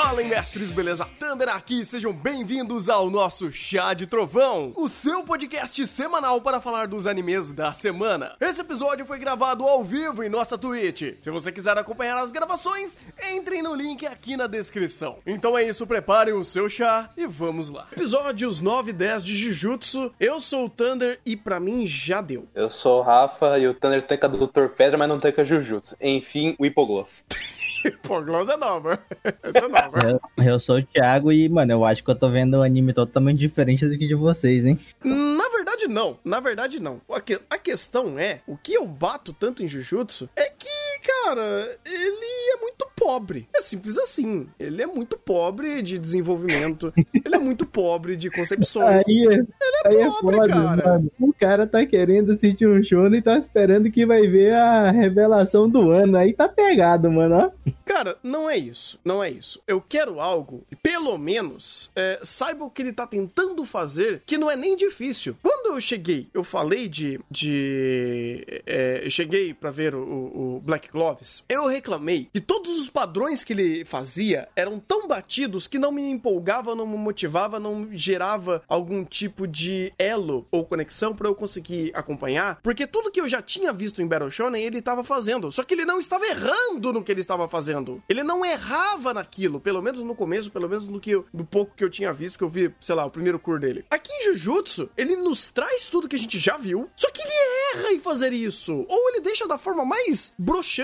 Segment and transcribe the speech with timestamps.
[0.00, 1.04] Fala, mestres, beleza?
[1.18, 6.86] Thunder aqui, sejam bem-vindos ao nosso Chá de Trovão, o seu podcast semanal para falar
[6.86, 8.36] dos animes da semana.
[8.40, 11.16] Esse episódio foi gravado ao vivo em nossa Twitch.
[11.20, 12.96] Se você quiser acompanhar as gravações,
[13.32, 15.18] entrem no link aqui na descrição.
[15.26, 17.88] Então é isso, preparem o seu chá e vamos lá.
[17.90, 20.12] Episódios 9 e 10 de Jujutsu.
[20.20, 22.46] Eu sou o Thunder e pra mim já deu.
[22.54, 24.68] Eu sou o Rafa e o Thunder tanca do Dr.
[24.68, 25.96] Pedra, mas não tanca Jujutsu.
[26.00, 27.24] Enfim, o Hipogloss.
[27.84, 28.98] Hipogloss é nova.
[29.42, 29.98] Essa é nova.
[30.38, 32.92] Eu, eu sou o Thiago e, mano, eu acho que eu tô vendo um anime
[32.92, 34.78] totalmente diferente do que de vocês, hein?
[35.04, 36.18] Na verdade, não.
[36.24, 37.00] Na verdade, não.
[37.10, 40.68] A, que- a questão é, o que eu bato tanto em Jujutsu é que,
[41.02, 43.48] cara, ele é muito pobre.
[43.54, 44.48] É simples assim.
[44.58, 46.92] Ele é muito pobre de desenvolvimento.
[47.24, 49.06] ele é muito pobre de concepções.
[49.08, 49.46] Aí,
[49.84, 50.92] aí é pobre, foda, cara.
[50.92, 51.12] mano.
[51.18, 55.68] O cara tá querendo assistir um show e tá esperando que vai ver a revelação
[55.68, 56.16] do ano.
[56.16, 57.72] Aí tá pegado, mano, ó.
[57.84, 58.98] Cara, não é isso.
[59.04, 59.62] Não é isso.
[59.66, 64.50] Eu quero algo, pelo menos, é, saiba o que ele tá tentando fazer, que não
[64.50, 65.36] é nem difícil.
[65.42, 67.20] Quando eu cheguei, eu falei de.
[67.30, 72.88] de é, eu cheguei pra ver o, o Black Gloves, eu reclamei que todos os
[72.88, 77.88] padrões que ele fazia eram tão batidos que não me empolgava, não me motivava, não
[77.92, 83.28] gerava algum tipo de elo ou conexão pra eu conseguir acompanhar, porque tudo que eu
[83.28, 86.92] já tinha visto em Battle Shonen ele tava fazendo, só que ele não estava errando
[86.92, 88.02] no que ele estava fazendo.
[88.08, 91.74] Ele não errava naquilo, pelo menos no começo, pelo menos no que eu- do pouco
[91.76, 93.84] que eu tinha visto, que eu vi, sei lá, o primeiro cur dele.
[93.90, 97.32] Aqui em Jujutsu, ele nos traz tudo que a gente já viu, só que ele
[97.74, 100.77] erra em fazer isso, ou ele deixa da forma mais broxante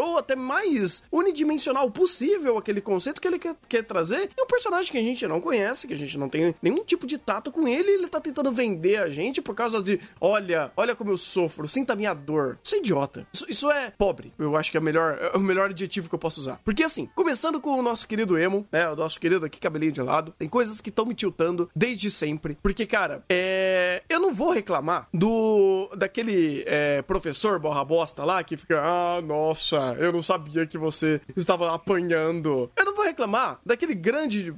[0.00, 4.90] ou até mais unidimensional possível aquele conceito que ele quer, quer trazer, e um personagem
[4.90, 7.66] que a gente não conhece, que a gente não tem nenhum tipo de tato com
[7.66, 11.68] ele, ele tá tentando vender a gente por causa de, olha, olha como eu sofro,
[11.68, 12.58] sinta a minha dor.
[12.62, 13.26] Isso é idiota.
[13.32, 14.32] Isso, isso é pobre.
[14.38, 16.60] Eu acho que é, melhor, é o melhor adjetivo que eu posso usar.
[16.64, 20.02] Porque assim, começando com o nosso querido Emo, né, o nosso querido aqui cabelinho de
[20.02, 22.56] lado, tem coisas que estão me tiltando desde sempre.
[22.62, 24.02] Porque, cara, é...
[24.08, 29.96] eu não vou reclamar do daquele é, professor borra bosta lá que fica, ah, nossa,
[29.98, 32.70] eu não sabia que você estava apanhando.
[32.76, 34.54] Eu não vou reclamar daquele grande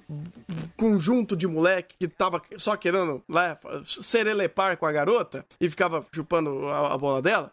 [0.77, 6.69] conjunto de moleque que tava só querendo lá serelepar com a garota e ficava chupando
[6.69, 7.51] a, a bola dela.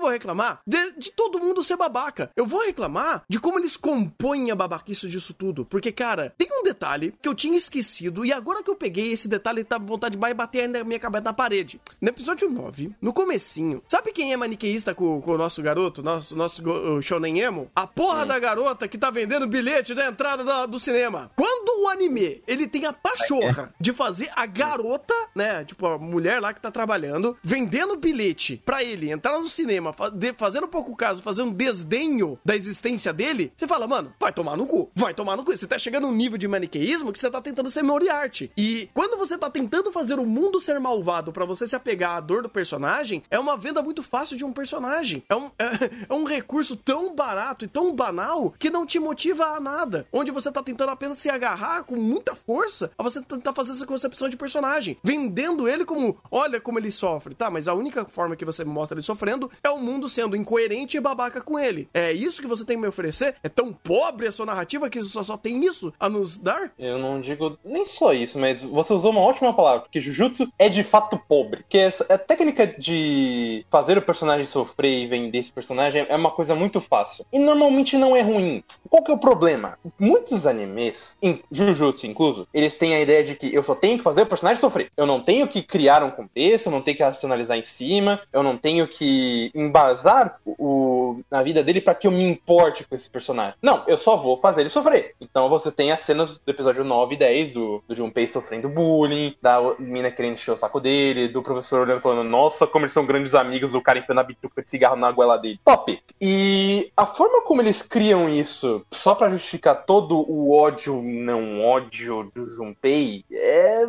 [0.00, 2.30] Eu vou reclamar de, de todo mundo ser babaca.
[2.34, 5.66] Eu vou reclamar de como eles compõem a babaquice disso tudo.
[5.66, 9.28] Porque, cara, tem um detalhe que eu tinha esquecido e agora que eu peguei esse
[9.28, 11.78] detalhe, tá com vontade de mais bater na minha cabeça na parede.
[12.00, 16.34] No episódio 9, no comecinho, sabe quem é maniqueísta com, com o nosso garoto, nosso,
[16.34, 17.70] nosso o Shonen Emo?
[17.76, 21.30] A porra da garota que tá vendendo bilhete da entrada da- do cinema.
[21.36, 26.40] Quando o anime, ele tem a pachorra de fazer a garota, né, tipo a mulher
[26.40, 31.22] lá que tá trabalhando, vendendo bilhete pra ele entrar no cinema, de- fazendo pouco caso,
[31.22, 35.36] fazendo um desdenho da existência dele, você fala, mano, vai tomar no cu, vai tomar
[35.36, 35.56] no cu.
[35.56, 38.50] Você tá chegando num nível de maniqueísmo que você tá tentando ser Moriarty.
[38.56, 42.20] E quando você tá tentando fazer o mundo ser malvado pra você se apegar à
[42.20, 45.22] dor do personagem, é uma venda muito fácil de um personagem.
[45.28, 49.46] É um, é, é um recurso tão barato e tão banal que não te motiva
[49.46, 50.06] a nada.
[50.12, 53.86] Onde você tá tentando apenas se agarrar com muita força a você tentar fazer essa
[53.86, 54.96] concepção de personagem.
[55.02, 57.34] Vendendo ele como, olha como ele sofre.
[57.34, 60.96] Tá, mas a única forma que você mostra ele sofrendo é o mundo sendo incoerente
[60.96, 61.88] e babaca com ele.
[61.92, 63.34] É isso que você tem que me oferecer?
[63.42, 66.72] É tão pobre a sua narrativa que só, só tem isso a nos dar?
[66.78, 70.68] Eu não digo nem só isso, mas você usou uma ótima palavra, porque Jujutsu é
[70.68, 71.64] de fato pobre.
[71.72, 76.54] Essa, a técnica de fazer o personagem sofrer e vender esse personagem é uma coisa
[76.54, 77.24] muito fácil.
[77.32, 78.62] E normalmente não é ruim.
[78.88, 79.78] Qual que é o problema?
[79.98, 84.04] Muitos animes, em Jujutsu incluso, eles têm a ideia de que eu só tenho que
[84.04, 84.92] fazer o personagem sofrer.
[84.96, 88.42] Eu não tenho que criar um contexto, eu não tenho que racionalizar em cima, eu
[88.42, 92.94] não tenho que embasar o, o- a vida dele pra que eu me importe com
[92.94, 93.54] esse personagem.
[93.62, 95.14] Não, eu só vou fazer ele sofrer.
[95.20, 99.34] Então você tem as cenas do episódio 9 e 10 do, do Junpei sofrendo bullying,
[99.40, 103.06] da mina querendo encher o saco dele, do professor olhando falando, nossa, como eles são
[103.06, 105.60] grandes amigos, o cara enfiando a bituca de cigarro na goela dele.
[105.64, 106.02] Top!
[106.20, 112.30] E a forma como eles criam isso, só pra justificar todo o ódio, não ódio
[112.34, 113.84] do Junpei, é.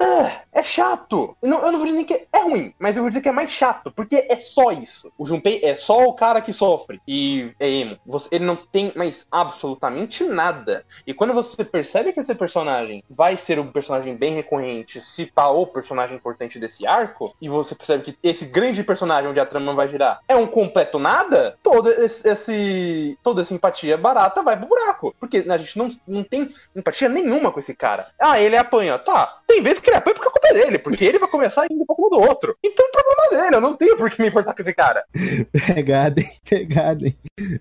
[0.00, 1.36] é- É chato.
[1.42, 3.28] Eu não, eu não vou dizer nem que é ruim, mas eu vou dizer que
[3.28, 5.11] é mais chato, porque é só isso.
[5.18, 7.00] O Junpei é só o cara que sofre.
[7.06, 7.98] E é emo.
[8.06, 10.84] Você- ele não tem mais absolutamente nada.
[11.06, 15.48] E quando você percebe que esse personagem vai ser um personagem bem recorrente, se pá
[15.48, 19.74] o personagem importante desse arco, e você percebe que esse grande personagem onde a trama
[19.74, 24.66] vai girar é um completo nada, todo esse, esse- toda essa empatia barata vai pro
[24.68, 25.14] buraco.
[25.20, 28.08] Porque a gente não, não tem empatia nenhuma com esse cara.
[28.20, 28.98] Ah, ele apanha.
[28.98, 31.66] Tá, tem vezes que ele apanha porque a culpa é dele, porque ele vai começar
[31.70, 32.56] indo pra cima do outro.
[32.64, 35.04] Então o problema é dele, eu não tenho por que me importar com esse cara.
[35.74, 36.30] Pegada, hein?
[36.48, 37.16] Pegada, hein?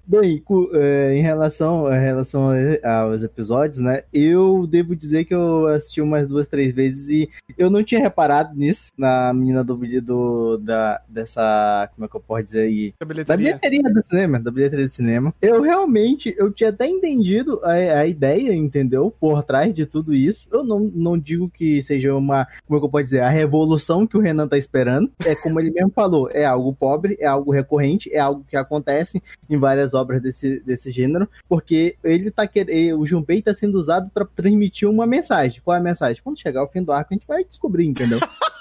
[0.07, 0.41] Bem,
[0.73, 2.49] é, em relação, em relação
[2.83, 4.03] aos episódios, né?
[4.13, 8.55] Eu devo dizer que eu assisti umas duas, três vezes e eu não tinha reparado
[8.55, 11.89] nisso na menina do do da, dessa.
[11.95, 12.93] Como é que eu posso dizer aí?
[12.99, 13.25] Da bilheteria.
[13.25, 14.39] da bilheteria do cinema.
[14.39, 15.33] Da bilheteria do cinema.
[15.41, 19.13] Eu realmente, eu tinha até entendido a, a ideia, entendeu?
[19.19, 20.47] Por trás de tudo isso.
[20.51, 22.47] Eu não, não digo que seja uma.
[22.67, 23.21] Como é eu posso dizer?
[23.21, 25.11] A revolução que o Renan tá esperando.
[25.25, 29.21] É como ele mesmo falou: é algo pobre, é algo recorrente, é algo que acontece
[29.49, 32.99] em várias obras desse, desse gênero, porque ele tá querendo.
[32.99, 35.61] O Junpei tá sendo usado para transmitir uma mensagem.
[35.63, 36.21] Qual é a mensagem?
[36.23, 38.19] Quando chegar o fim do arco, a gente vai descobrir, entendeu?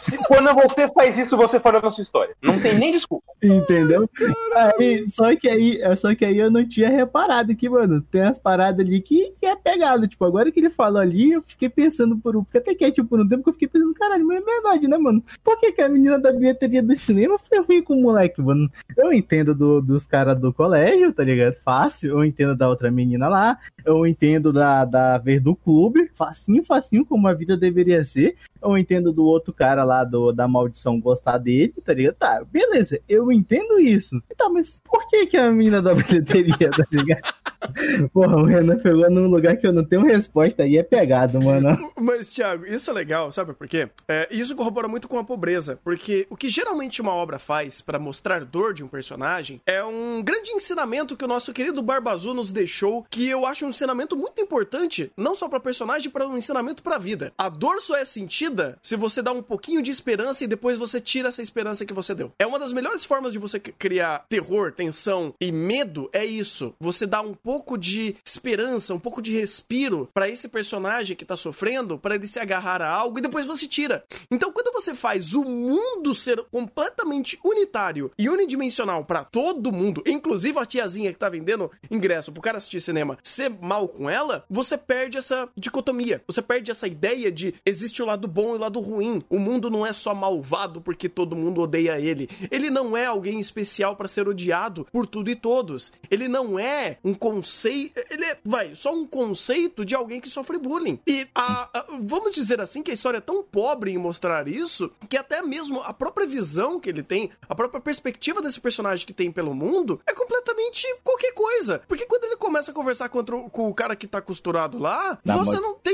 [0.00, 2.34] Se, quando você faz isso, você fala a nossa história.
[2.42, 3.24] Não tem nem desculpa.
[3.42, 4.08] Entendeu?
[4.54, 8.38] Aí, só, que aí, só que aí eu não tinha reparado que, mano, tem as
[8.38, 10.08] paradas ali que, que é pegado.
[10.08, 12.44] Tipo, agora que ele falou ali, eu fiquei pensando por um.
[12.44, 14.96] Fiquei até quieto por um tempo que eu fiquei pensando, caralho, mas é verdade, né,
[14.96, 15.22] mano?
[15.42, 18.70] Por que, que a menina da bilheteria do cinema foi ruim com o moleque, mano?
[18.96, 21.56] Eu entendo do, dos caras do colégio, tá ligado?
[21.64, 22.10] Fácil.
[22.10, 23.58] Eu entendo da outra menina lá.
[23.84, 26.10] Eu entendo da, da vez do clube.
[26.14, 28.36] Facinho, facinho, como a vida deveria ser.
[28.62, 32.14] Eu entendo do outro cara lá do, da maldição gostar dele, tá ligado?
[32.14, 34.22] Tá, beleza, eu entendo isso.
[34.36, 37.34] Tá, mas por que que a mina da bilheteria, tá ligado?
[38.12, 41.92] Porra, o Renan pegou num lugar que eu não tenho resposta aí, é pegado, mano.
[41.96, 43.88] Mas, Thiago, isso é legal, sabe por quê?
[44.08, 47.98] É, isso corrobora muito com a pobreza, porque o que geralmente uma obra faz para
[47.98, 52.34] mostrar dor de um personagem é um grande ensinamento que o nosso querido Barba Azul
[52.34, 56.36] nos deixou, que eu acho um ensinamento muito importante, não só para personagem, para um
[56.36, 57.32] ensinamento para vida.
[57.38, 60.78] A dor só é sentida vida se você dá um pouquinho de esperança e depois
[60.78, 62.32] você tira essa esperança que você deu.
[62.38, 66.74] É uma das melhores formas de você criar terror, tensão e medo, é isso.
[66.78, 71.36] Você dá um pouco de esperança, um pouco de respiro para esse personagem que tá
[71.36, 74.04] sofrendo, para ele se agarrar a algo e depois você tira.
[74.30, 80.58] Então, quando você faz o mundo ser completamente unitário e unidimensional para todo mundo, inclusive
[80.58, 84.76] a tiazinha que tá vendendo ingresso pro cara assistir cinema, ser mal com ela, você
[84.76, 86.22] perde essa dicotomia.
[86.26, 89.22] Você perde essa ideia de existe o lado bom bom e o lado ruim.
[89.30, 92.28] O mundo não é só malvado porque todo mundo odeia ele.
[92.50, 95.92] Ele não é alguém especial para ser odiado por tudo e todos.
[96.10, 98.00] Ele não é um conceito.
[98.10, 100.98] Ele é, vai, só um conceito de alguém que sofre bullying.
[101.06, 104.90] E a, a, vamos dizer assim que a história é tão pobre em mostrar isso
[105.08, 109.12] que até mesmo a própria visão que ele tem, a própria perspectiva desse personagem que
[109.12, 111.82] tem pelo mundo é completamente qualquer coisa.
[111.86, 115.18] Porque quando ele começa a conversar contra o, com o cara que tá costurado lá,
[115.24, 115.92] Dá você não tem.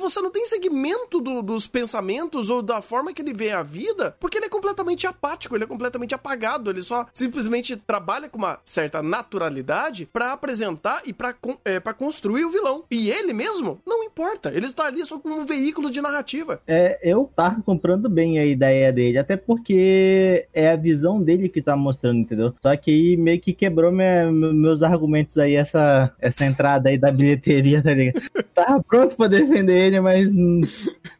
[0.00, 4.16] Você não tem segmento do, dos pensamentos ou da forma que ele vê a vida,
[4.20, 8.58] porque ele é completamente apático, ele é completamente apagado, ele só simplesmente trabalha com uma
[8.64, 11.34] certa naturalidade para apresentar e para
[11.64, 12.84] é, pra construir o vilão.
[12.90, 16.60] E ele mesmo, não importa, ele está ali só como um veículo de narrativa.
[16.66, 21.62] É, eu tava comprando bem a ideia dele, até porque é a visão dele que
[21.62, 22.54] tá mostrando, entendeu?
[22.60, 27.10] Só que aí meio que quebrou minha, meus argumentos aí, essa, essa entrada aí da
[27.10, 28.22] bilheteria, tá ligado?
[28.54, 30.28] tava pronto pra defender ele, mas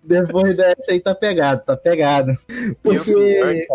[0.06, 2.37] depois dessa aí tá pegado, tá pegado.
[2.83, 3.67] Porque,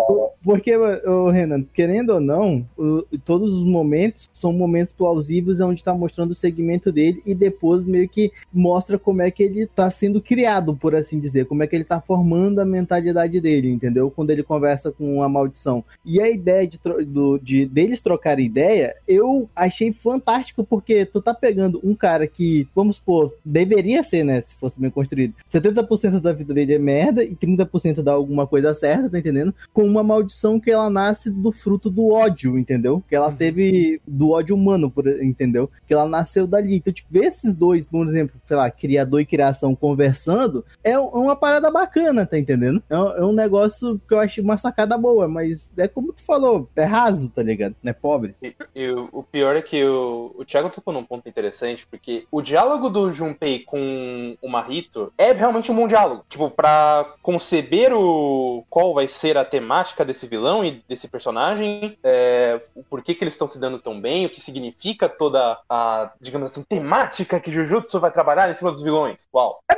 [0.43, 5.93] porque o Renan, querendo ou não, o, todos os momentos são momentos plausíveis onde tá
[5.93, 10.21] mostrando o segmento dele e depois meio que mostra como é que ele tá sendo
[10.21, 14.11] criado, por assim dizer, como é que ele tá formando a mentalidade dele, entendeu?
[14.11, 15.83] Quando ele conversa com a maldição.
[16.05, 21.33] E a ideia de, do, de deles trocar ideia, eu achei fantástico porque tu tá
[21.33, 26.21] pegando um cara que, vamos supor, deveria ser, né, se fosse bem construído, 70% 30%
[26.21, 29.53] da vida dele é merda e 30% dá alguma coisa certa, tá entendendo?
[29.73, 33.03] Com uma maldição que ela nasce do fruto do ódio, entendeu?
[33.07, 33.35] Que ela uhum.
[33.35, 35.69] teve do ódio humano, por, entendeu?
[35.87, 36.75] Que ela nasceu dali.
[36.75, 40.99] Então, tipo, ver esses dois, por exemplo, sei lá, criador e criação conversando, é, é
[40.99, 42.83] uma parada bacana, tá entendendo?
[42.89, 46.69] É, é um negócio que eu acho uma sacada boa, mas é como tu falou,
[46.75, 47.75] é raso, tá ligado?
[47.81, 48.35] Não é pobre.
[48.41, 52.41] E, e o pior é que o, o Thiago tocou num ponto interessante, porque o
[52.41, 56.25] diálogo do Junpei com o Marito é realmente um bom diálogo.
[56.27, 62.59] Tipo, pra conceber o qual vai ser a temática desse vilão e desse personagem, é,
[62.75, 66.51] o porquê que eles estão se dando tão bem, o que significa toda a, digamos
[66.51, 69.27] assim, temática que Jujutsu vai trabalhar em cima dos vilões.
[69.33, 69.61] Uau.
[69.69, 69.75] É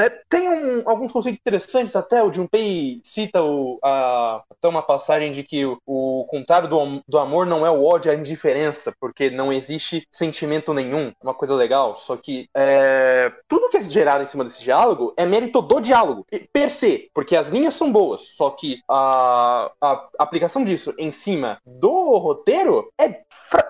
[0.00, 2.22] é, tem um, alguns conceitos interessantes até.
[2.22, 7.18] O Junpei cita o, a, até uma passagem de que o, o contrário do, do
[7.18, 11.08] amor não é o ódio, é a indiferença, porque não existe sentimento nenhum.
[11.08, 11.96] É uma coisa legal.
[11.96, 16.26] Só que é, tudo que é gerado em cima desse diálogo é mérito do diálogo,
[16.52, 21.58] per se, porque as linhas são boas, só que a, a aplicação disso em cima
[21.64, 23.61] do roteiro é, é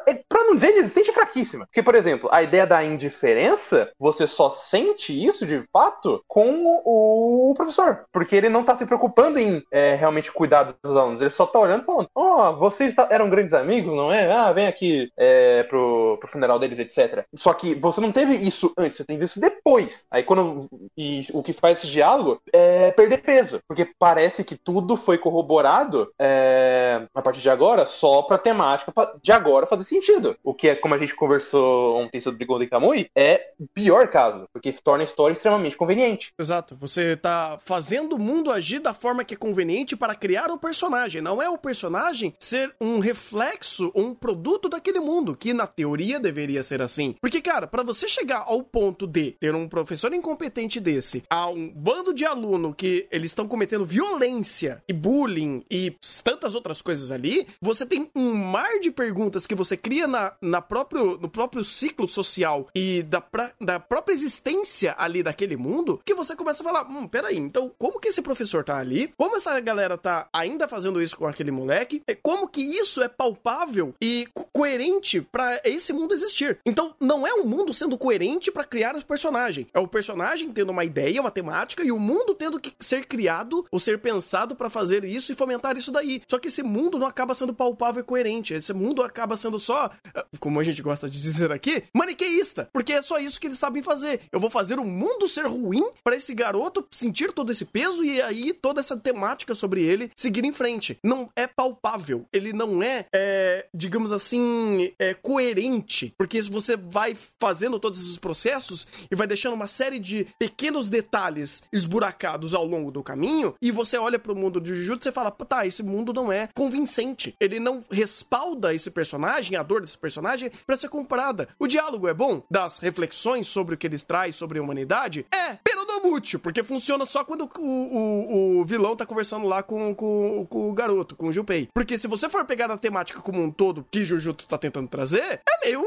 [0.44, 1.66] pra um dizer inexistente fraquíssima.
[1.66, 7.54] Porque, por exemplo, a ideia da indiferença, você só sente isso de fato com o,
[7.56, 8.04] professor.
[8.12, 11.20] Porque ele não tá se preocupando em é, realmente cuidar dos alunos.
[11.20, 14.30] Ele só tá olhando e falando: Ó, oh, vocês eram grandes amigos, não é?
[14.30, 17.24] Ah, vem aqui é, pro, pro funeral deles, etc.
[17.34, 20.06] Só que você não teve isso antes, você teve isso depois.
[20.10, 20.68] Aí quando.
[20.96, 23.60] E o que faz esse diálogo é perder peso.
[23.66, 29.32] Porque parece que tudo foi corroborado é, a partir de agora só pra temática de
[29.32, 30.31] agora fazer sentido.
[30.42, 34.46] O que é, como a gente conversou ontem sobre Golden Kamuy, é o pior caso.
[34.52, 36.32] Porque torna a história extremamente conveniente.
[36.38, 36.76] Exato.
[36.80, 41.22] Você tá fazendo o mundo agir da forma que é conveniente para criar o personagem.
[41.22, 46.62] Não é o personagem ser um reflexo, um produto daquele mundo, que na teoria deveria
[46.62, 47.14] ser assim.
[47.20, 51.68] Porque, cara, para você chegar ao ponto de ter um professor incompetente desse, a um
[51.68, 57.46] bando de aluno que eles estão cometendo violência e bullying e tantas outras coisas ali,
[57.60, 62.06] você tem um mar de perguntas que você cria na, na próprio, no próprio ciclo
[62.06, 66.88] social e da, pra, da própria existência ali daquele mundo, que você começa a falar,
[66.88, 69.12] hum, peraí, então como que esse professor tá ali?
[69.16, 72.02] Como essa galera tá ainda fazendo isso com aquele moleque?
[72.22, 76.58] Como que isso é palpável e co coerente para esse mundo existir?
[76.64, 79.66] Então, não é o mundo sendo coerente para criar o personagem.
[79.72, 83.64] É o personagem tendo uma ideia, uma temática, e o mundo tendo que ser criado
[83.70, 86.22] ou ser pensado para fazer isso e fomentar isso daí.
[86.28, 88.54] Só que esse mundo não acaba sendo palpável e coerente.
[88.54, 89.90] Esse mundo acaba sendo só,
[90.38, 92.68] como a gente gosta de dizer aqui, maniqueísta.
[92.72, 94.20] Porque é só isso que eles sabem fazer.
[94.30, 98.20] Eu vou fazer o mundo ser ruim para esse garoto sentir todo esse peso e
[98.20, 100.98] aí toda essa temática sobre ele seguir em frente.
[101.02, 102.26] Não é palpável.
[102.32, 106.14] Ele não é, é digamos assim, é coerente.
[106.16, 111.62] Porque você vai fazendo todos esses processos e vai deixando uma série de pequenos detalhes
[111.72, 115.30] esburacados ao longo do caminho e você olha para o mundo de Jujutsu e fala,
[115.30, 117.34] tá, esse mundo não é convincente.
[117.40, 121.48] Ele não respalda esse personagem, a dor desse personagem, para ser comprada.
[121.58, 125.56] O diálogo é bom, das reflexões sobre o que ele traz sobre a humanidade, é,
[125.62, 126.02] pero não
[126.38, 130.72] porque funciona só quando o, o, o vilão tá conversando lá com, com, com, o
[130.72, 131.68] garoto, com o Junpei.
[131.72, 135.40] Porque se você for pegar na temática como um todo que Jujutsu tá tentando trazer,
[135.46, 135.84] é meio...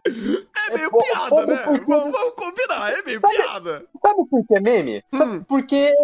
[0.70, 1.56] É meio é, piada, né?
[1.64, 1.84] Porque...
[1.86, 3.84] Vamos, combinar, é meio sabe, piada.
[4.04, 5.04] Sabe por que é meme?
[5.12, 5.42] Hum.
[5.46, 5.94] Porque,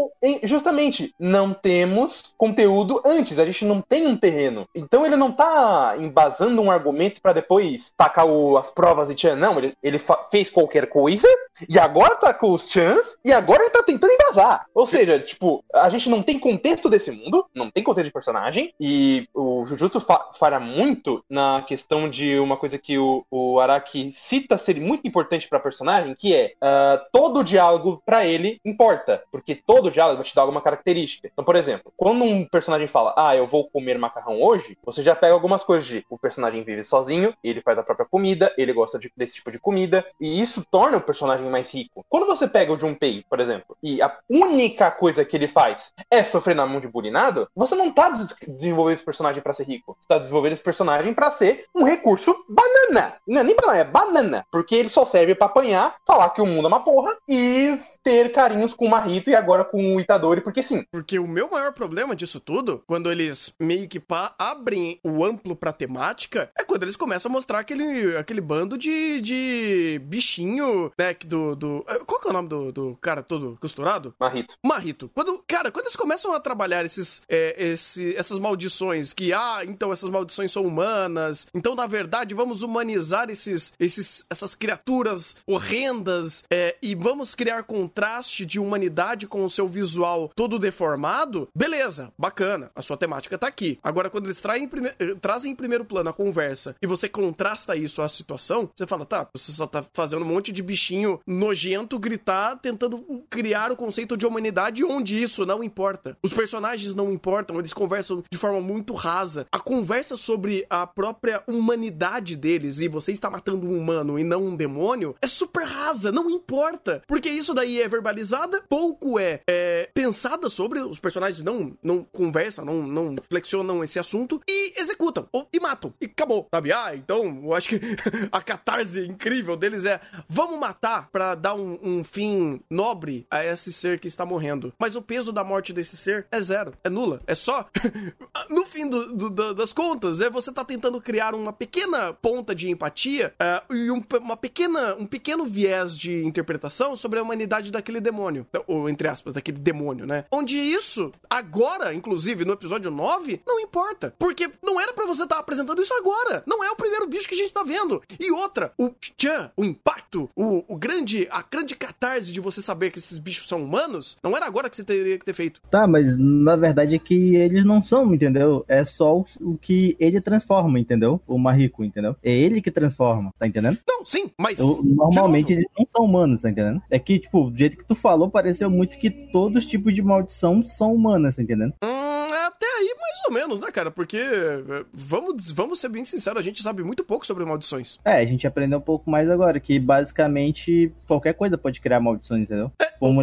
[0.43, 4.69] justamente, não temos conteúdo antes, a gente não tem um terreno.
[4.75, 9.37] Então ele não tá embasando um argumento para depois tacar o, as provas e tchan.
[9.37, 11.29] Não, ele, ele fez qualquer coisa
[11.69, 14.67] e agora tá com os chans e agora ele tá tentando embasar.
[14.75, 18.75] Ou seja, tipo, a gente não tem contexto desse mundo, não tem contexto de personagem
[18.81, 24.11] e o Jujutsu fa falha muito na questão de uma coisa que o, o Araki
[24.13, 29.55] cita ser muito importante para personagem, que é uh, todo diálogo para ele importa, porque
[29.55, 31.29] todo diálogo vai te dar alguma característica.
[31.33, 35.15] Então, por exemplo, quando um personagem fala, ah, eu vou comer macarrão hoje, você já
[35.15, 38.99] pega algumas coisas de o personagem vive sozinho, ele faz a própria comida, ele gosta
[38.99, 42.05] de, desse tipo de comida, e isso torna o personagem mais rico.
[42.09, 46.23] Quando você pega o Junpei, por exemplo, e a única coisa que ele faz é
[46.25, 49.97] sofrer na mão de bulinado, você não tá des desenvolvendo esse personagem para ser rico.
[50.01, 53.15] Você tá desenvolvendo esse personagem para ser um recurso banana.
[53.27, 56.47] Não é nem banana, é banana porque ele só serve para apanhar, falar que o
[56.47, 60.41] mundo é uma porra e ter carinhos com o Marrito e agora com o Itadori,
[60.41, 60.85] porque sim.
[60.91, 64.03] Porque o meu maior problema disso tudo, quando eles meio que
[64.39, 69.21] abrem o amplo pra temática, é quando eles começam a mostrar aquele, aquele bando de,
[69.21, 71.87] de bichinho, né, do, do...
[72.07, 74.15] Qual que é o nome do, do cara todo costurado?
[74.19, 74.57] Marrito.
[74.65, 75.11] Marrito.
[75.15, 79.93] Quando, cara, quando eles começam a trabalhar esses, é, esse, essas maldições, que, ah, então
[79.93, 86.77] essas maldições são humanas, então, na verdade, vamos humanizar esses, esses essas criaturas horrendas é,
[86.83, 92.83] e vamos criar contraste de humanidade com o seu visual todo deformado, beleza, bacana, a
[92.83, 93.79] sua temática tá aqui.
[93.83, 97.75] Agora, quando eles traem prime eh, trazem em primeiro plano a conversa e você contrasta
[97.77, 101.99] isso à situação, você fala, tá, você só tá fazendo um monte de bichinho nojento
[101.99, 106.17] gritar, tentando criar o conceito de humanidade onde isso não importa.
[106.23, 109.47] Os personagens não importam, eles conversam de forma muito rasa.
[109.51, 114.45] A conversa sobre a própria humanidade deles e você está matando um humano e não
[114.45, 117.03] um demônio, é super rasa, não importa.
[117.07, 122.65] Porque isso daí é verbalizada, pouco é, é pensada sobre, os personagens não, não conversam,
[122.65, 125.93] não, não flexionam esse assunto e executam, ou, e matam.
[126.01, 126.73] E acabou, sabe?
[126.73, 127.81] Ah, então eu acho que
[128.31, 133.73] a catarse incrível deles é vamos matar para dar um, um fim nobre a esse
[133.73, 134.73] ser que está morrendo.
[134.79, 137.21] Mas o peso da morte desse ser é zero, é nula.
[137.27, 137.69] É só.
[138.51, 142.71] no fim do, do, das contas, é você tá tentando criar uma pequena ponta de
[142.71, 148.01] empatia uh, e um, uma pequena, um pequeno viés de interpretação sobre a humanidade daquele
[148.01, 148.47] demônio.
[148.67, 150.25] Ou, entre aspas, daquele demônio, né?
[150.31, 154.15] Onde isso, agora, inclusive, no episódio 9, não importa.
[154.19, 156.43] Porque não era para você estar tá apresentando isso agora.
[156.47, 158.03] Não é o primeiro bicho que a gente tá vendo.
[158.19, 162.91] E outra, o tchan, o impacto, o, o grande, a grande catarse de você saber
[162.91, 165.61] que esses bichos são humanos, não era agora que você teria que ter feito.
[165.71, 168.65] Tá, mas na verdade é que eles não são, entendeu?
[168.69, 171.21] É só o, o que ele transforma, entendeu?
[171.27, 172.17] O Marrico, entendeu?
[172.23, 173.79] É ele que transforma, tá entendendo?
[173.87, 174.59] Não, sim, mas.
[174.59, 176.83] Eu, normalmente eles não são humanos, tá entendendo?
[176.91, 180.03] É que, tipo, do jeito que tu falou, pareceu muito que todos os tipos de
[180.03, 181.75] maldição são humanas, tá entendendo?
[181.83, 182.07] Hum
[182.47, 183.91] até aí, mais ou menos, né, cara?
[183.91, 187.99] Porque, eh, vamos, vamos ser bem sinceros, a gente sabe muito pouco sobre maldições.
[188.05, 192.43] É, a gente aprendeu um pouco mais agora, que basicamente qualquer coisa pode criar maldições,
[192.43, 192.71] entendeu?
[192.81, 193.23] É, Como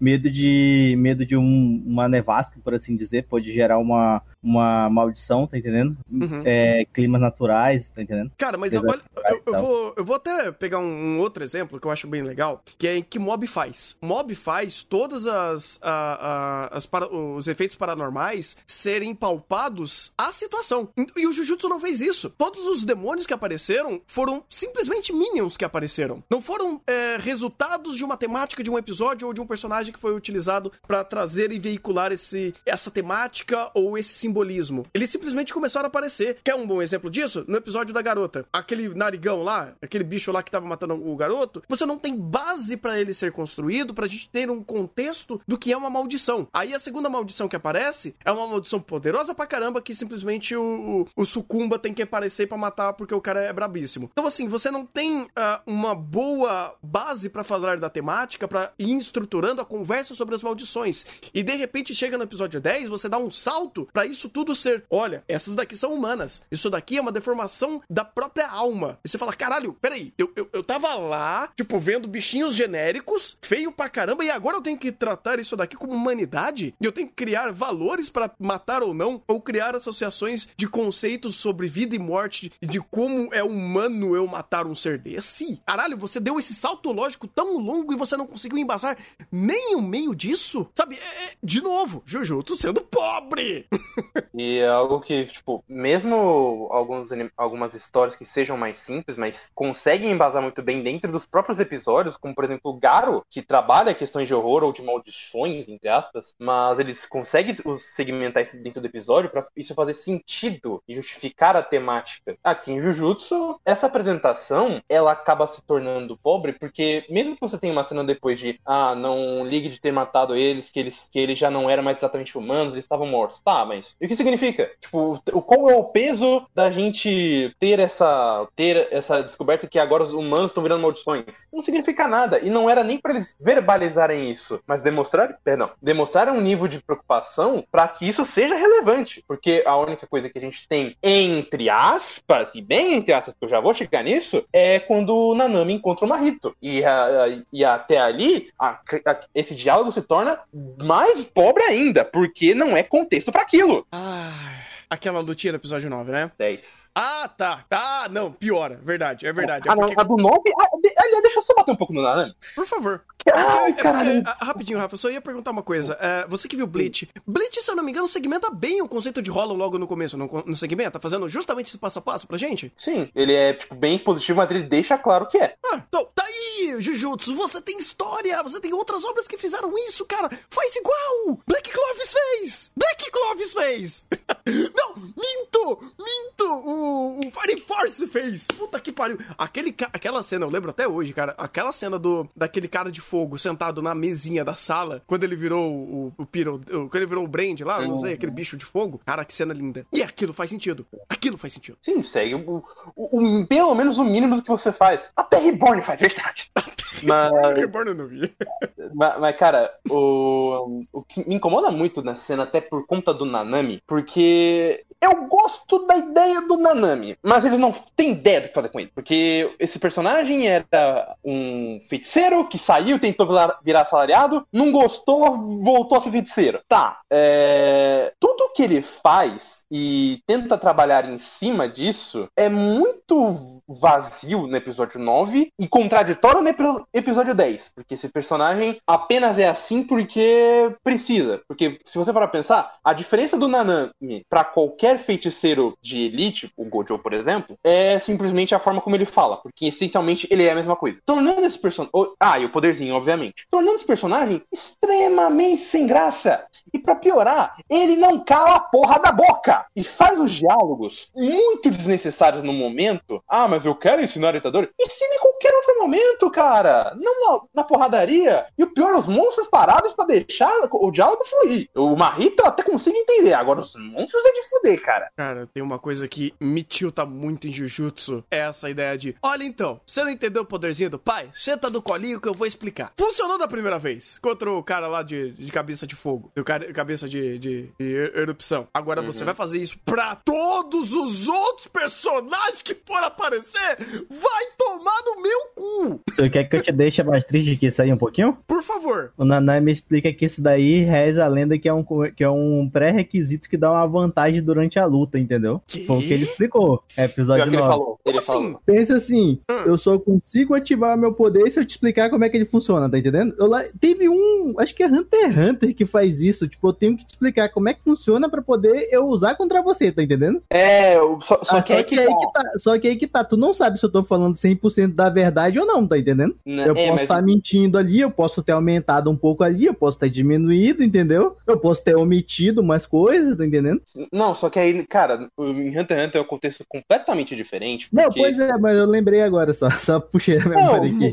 [0.00, 5.46] medo de, medo de um, uma nevasca, por assim dizer, pode gerar uma, uma maldição,
[5.46, 5.96] tá entendendo?
[6.10, 6.42] Uhum.
[6.44, 8.30] É, climas naturais, tá entendendo?
[8.36, 11.86] Cara, mas olha, eu, eu, vou, eu vou até pegar um, um, outro exemplo que
[11.86, 13.96] eu acho bem legal, que é que Mob faz.
[14.02, 20.88] Mob faz todas as, a, a, as para, os efeitos paranormais serem palpados à situação.
[21.16, 22.30] E o Jujutsu não fez isso.
[22.30, 26.22] Todos os demônios que apareceram foram simplesmente minions que apareceram.
[26.28, 30.00] Não foram é, resultados de uma temática de um episódio ou de um personagem que
[30.00, 34.86] foi utilizado para trazer e veicular esse, essa temática ou esse simbolismo simbolismo.
[34.92, 36.38] Eles simplesmente começaram a aparecer.
[36.42, 37.44] Quer um bom exemplo disso?
[37.46, 38.46] No episódio da garota.
[38.52, 42.76] Aquele narigão lá, aquele bicho lá que tava matando o garoto, você não tem base
[42.76, 46.48] para ele ser construído, pra gente ter um contexto do que é uma maldição.
[46.52, 51.06] Aí a segunda maldição que aparece é uma maldição poderosa pra caramba que simplesmente o,
[51.16, 54.10] o, o sucumba tem que aparecer para matar porque o cara é brabíssimo.
[54.12, 55.28] Então, assim, você não tem uh,
[55.66, 58.03] uma boa base para falar da temática,
[58.48, 61.06] para ir estruturando a conversa sobre as maldições.
[61.32, 64.54] E de repente chega no episódio 10, você dá um salto para isso isso tudo
[64.54, 66.42] ser, olha, essas daqui são humanas.
[66.50, 68.98] Isso daqui é uma deformação da própria alma.
[69.04, 73.70] E você fala, caralho, peraí, eu, eu, eu tava lá, tipo, vendo bichinhos genéricos, feio
[73.70, 76.74] pra caramba, e agora eu tenho que tratar isso daqui como humanidade?
[76.80, 79.22] E eu tenho que criar valores para matar ou não?
[79.28, 84.66] Ou criar associações de conceitos sobre vida e morte, de como é humano eu matar
[84.66, 85.60] um ser desse?
[85.66, 88.96] Caralho, você deu esse salto lógico tão longo e você não conseguiu embasar
[89.30, 90.68] nem o meio disso?
[90.74, 93.66] Sabe, é, é de novo, Jujutsu sendo pobre!
[94.36, 100.10] E é algo que, tipo, mesmo alguns, algumas histórias que sejam mais simples, mas conseguem
[100.10, 104.26] embasar muito bem dentro dos próprios episódios, como por exemplo o Garo, que trabalha questões
[104.26, 109.30] de horror ou de maldições, entre aspas, mas eles conseguem segmentar isso dentro do episódio
[109.30, 112.36] para isso fazer sentido e justificar a temática.
[112.42, 117.72] Aqui em Jujutsu, essa apresentação, ela acaba se tornando pobre, porque mesmo que você tenha
[117.72, 121.38] uma cena depois de, ah, não ligue de ter matado eles, que eles, que eles
[121.38, 123.40] já não eram mais exatamente humanos, eles estavam mortos.
[123.40, 124.70] Tá, mas e o que significa?
[124.80, 130.12] Tipo, qual é o peso da gente ter essa ter essa descoberta que agora os
[130.12, 131.46] humanos estão virando maldições?
[131.52, 136.28] Não significa nada e não era nem para eles verbalizarem isso, mas demonstrar, perdão, demonstrar
[136.28, 140.40] um nível de preocupação para que isso seja relevante, porque a única coisa que a
[140.40, 144.78] gente tem entre aspas e bem entre aspas, que eu já vou chegar nisso, é
[144.80, 150.02] quando Nanami encontra o Marito e, a, e até ali a, a, esse diálogo se
[150.02, 150.38] torna
[150.82, 153.86] mais pobre ainda, porque não é contexto para aquilo.
[153.92, 156.30] Ah, aquela lutinha do episódio 9, né?
[156.38, 156.90] 10.
[156.94, 157.64] Ah, tá.
[157.70, 158.80] Ah, não, piora.
[158.82, 159.68] Verdade, é verdade.
[159.68, 159.94] É ah, porque...
[159.98, 160.38] a do 9?
[160.60, 162.34] Ah, aliás, deixa eu só bater um pouco no Nanami.
[162.54, 163.04] Por favor.
[163.32, 164.10] Ai, é, caralho.
[164.18, 165.96] É, rapidinho, Rafa, eu só ia perguntar uma coisa.
[166.00, 167.08] É, você que viu Bleach.
[167.26, 170.16] Bleach, se eu não me engano, segmenta bem o conceito de Hollow logo no começo,
[170.16, 170.92] no, no segmento?
[170.92, 172.72] Tá fazendo justamente esse passo a passo pra gente?
[172.76, 175.54] Sim, ele é, tipo, bem expositivo, mas ele deixa claro que é.
[175.64, 180.04] Ah, então, tá aí, Jujutsu, você tem história, você tem outras obras que fizeram isso,
[180.04, 180.28] cara.
[180.50, 181.38] Faz igual!
[181.46, 182.70] Black Clovis fez!
[182.76, 184.06] Black Clovis fez!
[184.46, 185.92] não, minto!
[185.98, 186.44] Minto!
[186.44, 188.46] O, o Fire Force fez!
[188.48, 189.18] Puta que pariu!
[189.38, 193.38] Aquele, aquela cena, eu lembro até hoje, cara, aquela cena do, daquele cara de fogo
[193.38, 197.28] sentado na mesinha da sala, quando ele virou o, o Piro, quando ele virou o
[197.28, 199.00] Brand lá, não sei, aquele bicho de fogo.
[199.06, 199.86] Cara, que cena linda.
[199.92, 200.84] E aquilo faz sentido.
[201.08, 201.78] Aquilo faz sentido.
[201.80, 202.64] Sim, segue o,
[202.96, 205.12] o, o pelo menos o mínimo do que você faz.
[205.14, 206.50] Até Reborn faz, verdade.
[207.04, 207.56] Mas...
[207.56, 208.34] Reborn eu não vi.
[208.94, 213.24] Mas, mas, cara, o, o que me incomoda muito na cena, até por conta do
[213.24, 218.54] Nanami, porque eu gosto da ideia do Nanami, mas eles não têm ideia do que
[218.54, 218.90] fazer com ele.
[218.94, 223.26] Porque esse personagem era um feiticeiro que saiu, tentou
[223.62, 226.60] virar, assalariado, não gostou, voltou a ser feiticeiro.
[226.68, 228.12] Tá, é...
[228.18, 233.36] tudo que ele faz e tenta trabalhar em cima disso é muito
[233.68, 237.72] vazio no episódio 9 e contraditório no episódio 10.
[237.74, 241.40] Porque esse personagem apenas é assim porque precisa.
[241.48, 246.52] Porque se você parar pra pensar, a diferença do Nanami para qualquer feiticeiro de elite,
[246.56, 249.36] o Gojo, por exemplo, é simplesmente a forma como ele fala.
[249.36, 251.00] Porque essencialmente ele é a mesma coisa.
[251.04, 251.92] Tornando esse personagem.
[252.18, 253.46] Ah, e o poderzinho, obviamente.
[253.50, 256.44] Tornando esse personagem extremamente sem graça.
[256.72, 261.70] E para piorar, ele não cala a porra da boca e faz os diálogos muito
[261.70, 263.22] desnecessários no momento.
[263.28, 264.70] Ah, mas eu quero ensinar a Itadori.
[264.80, 266.94] Ensine qualquer outro momento, cara.
[266.96, 268.46] Não na, na porradaria.
[268.56, 271.68] E o pior, os monstros parados para deixar o diálogo fluir.
[271.74, 273.34] O Marito eu até consigo entender.
[273.34, 275.10] Agora, os monstros é de fuder, cara.
[275.16, 278.24] Cara, tem uma coisa que me tilta muito em Jujutsu.
[278.30, 281.28] É essa ideia de: olha então, você não entendeu o poderzinho do pai?
[281.32, 282.92] Senta do colinho que eu vou explicar.
[282.96, 287.08] Funcionou da primeira vez contra o cara lá de, de cabeça de fogo, de cabeça
[287.08, 288.68] de, de, de erupção.
[288.72, 289.06] Agora uhum.
[289.06, 293.76] você vai fazer isso pra todos os outros personagens que forem aparecer?
[294.08, 296.00] Vai tomar no meu cu!
[296.16, 298.38] Tu quer que eu te deixe mais triste que isso aí um pouquinho?
[298.46, 299.12] Por favor.
[299.16, 302.30] O Nanai me explica que isso daí reza a lenda que é um, que é
[302.30, 305.60] um pré-requisito que dá uma vantagem durante a luta, entendeu?
[305.66, 305.86] Que?
[305.86, 306.82] Foi o que ele explicou.
[306.96, 307.56] É episódio 9.
[307.56, 308.00] Ele falou.
[308.04, 308.26] Ele assim?
[308.26, 308.60] falou.
[308.64, 309.62] Pensa assim, hum.
[309.66, 312.88] eu só consigo ativar meu poder se eu te explicar como é que ele funciona,
[312.88, 313.34] tá entendendo?
[313.38, 316.72] Eu lá, teve um, acho que é Hunter x Hunter que faz isso, tipo, eu
[316.72, 320.02] tenho que te explicar como é que funciona para poder eu usar contra você, tá
[320.02, 320.42] entendendo?
[320.50, 323.24] É, só, só, ah, que, só que, aí que tá, só que aí que tá,
[323.24, 326.36] tu não sabe se eu tô falando 100% da verdade ou não, tá entendendo?
[326.44, 327.22] Não, eu é, posso estar mas...
[327.22, 331.36] tá mentindo ali, eu posso ter aumentado um pouco ali, eu posso ter diminuído, entendeu?
[331.46, 333.80] Eu posso ter omitido umas coisas, tá entendendo?
[334.12, 337.88] Não, só que aí, cara, em Hunter x Hunter é um contexto completamente diferente.
[337.90, 338.04] Porque...
[338.04, 341.12] Não, pois é, mas eu lembrei agora só, só puxei a memória não, aqui.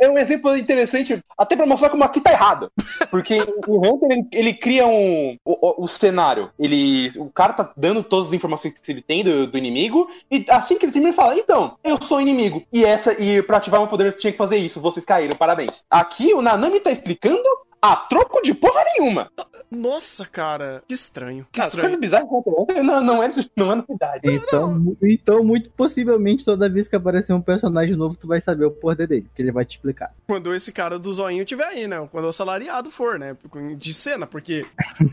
[0.00, 2.70] É um exemplo interessante, até pra mostrar como aqui tá errado.
[3.10, 8.02] Porque o Hunter, ele, ele cria um, o, o, cenário, ele, o cara tá dando
[8.02, 11.16] todas as informações que ele tem do, do inimigo, e assim que ele termina, ele
[11.16, 14.38] fala, então, eu sou inimigo, e essa, e pra ativar meu poder eu tinha que
[14.38, 15.84] fazer isso, vocês caíram, parabéns.
[15.90, 17.42] Aqui o Nanami tá explicando
[17.82, 19.28] a troco de porra nenhuma.
[19.68, 21.46] Nossa, cara, que estranho.
[21.50, 21.88] Que cara, estranho.
[21.88, 22.26] Coisa bizarra
[22.82, 24.20] não, não, é, não é novidade.
[24.24, 28.70] Então, então, muito possivelmente, toda vez que aparecer um personagem novo, tu vai saber o
[28.70, 30.10] poder dele, que ele vai te explicar.
[30.26, 32.06] Quando esse cara do zoinho tiver aí, né?
[32.12, 33.34] Quando o salariado for, né?
[33.78, 34.66] De cena, porque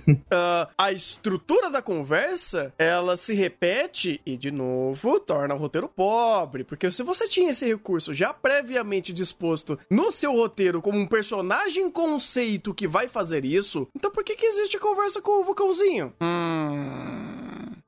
[0.07, 6.65] uh, a estrutura da conversa, ela se repete e, de novo, torna o roteiro pobre.
[6.65, 11.89] Porque se você tinha esse recurso já previamente disposto no seu roteiro como um personagem
[11.89, 16.13] conceito que vai fazer isso, então por que que existe conversa com o vocalzinho?
[16.21, 17.39] Hum.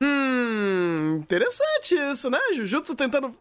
[0.03, 2.39] Hum, interessante isso, né?
[2.54, 3.36] Jujutsu tentando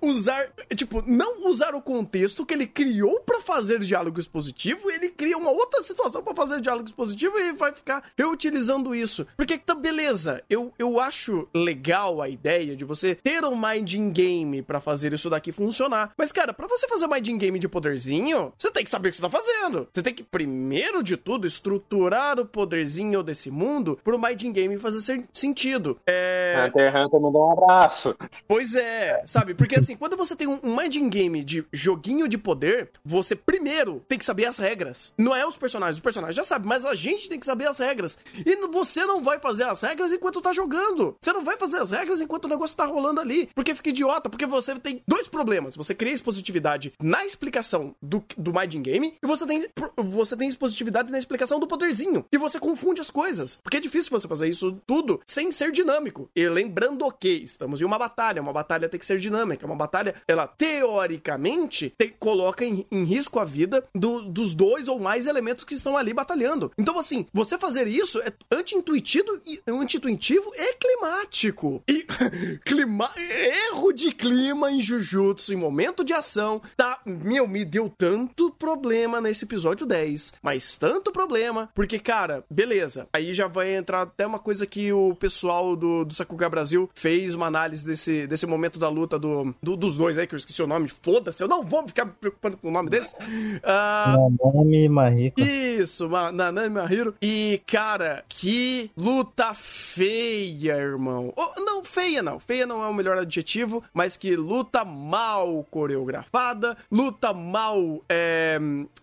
[0.00, 5.36] usar, tipo, não usar o contexto que ele criou para fazer diálogo expositivo, ele cria
[5.36, 9.26] uma outra situação para fazer diálogo expositivo e vai ficar reutilizando isso.
[9.36, 14.62] Porque tá beleza, eu, eu acho legal a ideia de você ter um minding game
[14.62, 16.12] para fazer isso daqui funcionar.
[16.16, 19.16] Mas cara, para você fazer minding game de poderzinho, você tem que saber o que
[19.16, 19.88] você tá fazendo.
[19.92, 25.26] Você tem que primeiro de tudo estruturar o poderzinho desse mundo pro minding game fazer
[25.32, 25.98] sentido.
[26.06, 26.66] É...
[26.68, 28.16] Hunter Hunter mandou um abraço.
[28.46, 29.54] Pois é, sabe?
[29.54, 34.18] Porque assim, quando você tem um minding game de joguinho de poder, você primeiro tem
[34.18, 35.12] que saber as regras.
[35.16, 37.78] Não é os personagens, os personagens já sabem, mas a gente tem que saber as
[37.78, 38.18] regras.
[38.44, 41.16] E você não vai fazer as regras enquanto tá jogando.
[41.20, 43.48] Você não vai fazer as regras enquanto o negócio tá rolando ali.
[43.54, 45.76] Porque fica idiota, porque você tem dois problemas.
[45.76, 51.10] Você cria expositividade na explicação do, do minding game e você tem, você tem expositividade
[51.10, 52.24] na explicação do poderzinho.
[52.32, 53.58] E você confunde as coisas.
[53.62, 56.28] Porque é difícil você fazer isso tudo sem ser dinâmico.
[56.34, 60.14] E lembrando que estamos em uma batalha, uma batalha tem que ser dinâmica, uma batalha,
[60.26, 65.64] ela teoricamente te, coloca em, em, risco a vida do, dos dois ou mais elementos
[65.64, 66.70] que estão ali batalhando.
[66.78, 71.82] Então, assim, você fazer isso é anti-intuitivo e, anti-intuitivo e climático.
[71.88, 72.06] E
[72.64, 78.50] clima, erro de clima em Jujutsu, em momento de ação, tá, meu, me deu tanto
[78.50, 84.26] problema nesse episódio 10, mas tanto problema, porque, cara, beleza, aí já vai entrar até
[84.26, 88.46] uma coisa que o pessoal do, do Sakuga Brasil fez fez uma análise desse, desse
[88.46, 90.86] momento da luta do, do- dos dois aí, que eu esqueci o nome.
[90.88, 93.14] Foda-se, eu não vou ficar me preocupando com o nome deles.
[93.64, 97.14] Ah, Nanami isso, Nanami Mahiro.
[97.22, 101.32] E, cara, que luta feia, irmão.
[101.36, 102.38] Oh, não, feia não.
[102.38, 108.58] Feia não é o melhor adjetivo, mas que luta mal coreografada, luta mal é,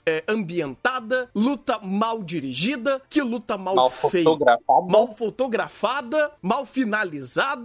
[0.06, 4.30] é, ambientada, luta mal dirigida, que luta mal, Mal feita.
[4.30, 4.88] fotografado.
[4.88, 7.63] Mal fotografada, mal finalizada,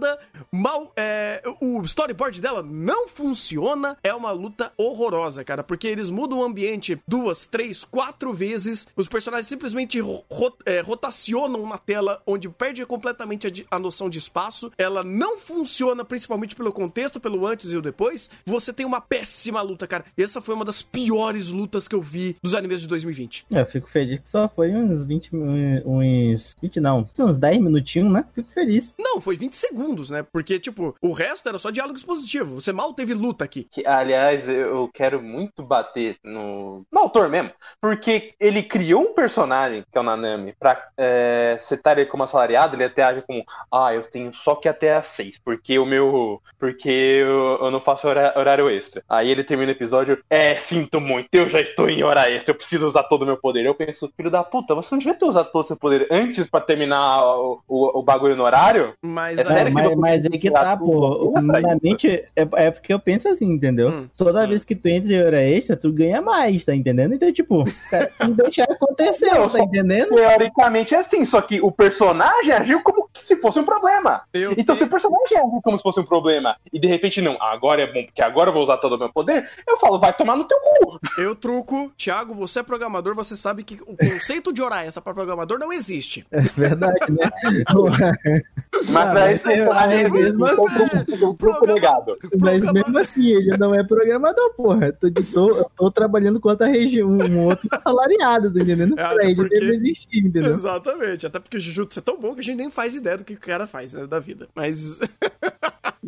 [0.51, 0.91] mal.
[0.95, 3.97] é, o storyboard dela não funciona.
[4.03, 8.87] É uma luta horrorosa, cara, porque eles mudam o ambiente duas, três, quatro vezes.
[8.95, 10.23] Os personagens simplesmente ro-
[10.65, 14.71] é, rotacionam na tela, onde perde completamente a, a noção de espaço.
[14.77, 18.29] Ela não funciona, principalmente pelo contexto, pelo antes e o depois.
[18.45, 20.05] Você tem uma péssima luta, cara.
[20.17, 23.45] Essa foi uma das piores lutas que eu vi dos animes de 2020.
[23.53, 27.59] É, Eu fico feliz que só foi uns 20, mi- uns 20 não, uns 10
[27.61, 28.25] minutinhos, né?
[28.33, 28.93] Fico feliz.
[28.99, 30.25] Não, foi 20 segundos, né?
[30.31, 32.59] Porque, tipo, o resto era só diálogo expositivo.
[32.61, 33.67] Você mal teve luta aqui.
[33.71, 39.83] Que, aliás, eu quero muito bater no, no autor mesmo, porque ele criou um personagem,
[39.91, 43.93] que é o Nanami, pra é, setar ele como assalariado, ele até age como, ah,
[43.93, 48.07] eu tenho só que até às seis, porque o meu, porque eu, eu não faço
[48.07, 49.03] hora- horário extra.
[49.09, 52.57] Aí ele termina o episódio, é, sinto muito, eu já estou em hora extra, eu
[52.57, 53.65] preciso usar todo o meu poder.
[53.65, 56.49] Eu penso, filho da puta, você não devia ter usado todo o seu poder antes
[56.49, 58.93] pra terminar o, o, o bagulho no horário?
[59.01, 61.31] Mas É sério mas, mas aí que tá, pô.
[61.31, 61.79] pra Na isso?
[61.83, 63.89] mente, é, é porque eu penso assim, entendeu?
[63.89, 64.47] Hum, Toda hum.
[64.47, 67.13] vez que tu entra em hora extra, tu ganha mais, tá entendendo?
[67.13, 67.63] Então, tipo,
[68.19, 70.15] não deixar acontecer, Não, tá só- entendendo?
[70.15, 74.21] Teoricamente é assim, só que o personagem agiu como se fosse um problema.
[74.33, 77.21] eu Então, se tenho- o personagem age como se fosse um problema e de repente
[77.21, 79.99] não, agora é bom porque agora eu vou usar todo o meu poder, eu falo,
[79.99, 80.99] vai tomar no teu cu.
[81.17, 81.91] eu truco.
[81.97, 85.71] Thiago, você é programador, você sabe que o conceito de hora extra pra programador não
[85.73, 86.25] existe.
[86.31, 87.29] É verdade, né?
[88.89, 92.17] Mas pra personagem é existe mesmo grupo, um grupo legado.
[92.39, 94.87] Mas mesmo assim, ele não é programador, porra.
[94.87, 98.99] Eu tô, de- tô, eu tô trabalhando com outra região, um outro assalariado, tá entendendo?
[98.99, 100.53] É, pra ele porque- deve existir, entendeu?
[100.53, 101.25] Exatamente.
[101.27, 103.33] Até porque o Jujutsu é tão bom que a gente nem faz ideia do que
[103.33, 104.47] o cara faz, né, da vida.
[104.55, 104.99] Mas.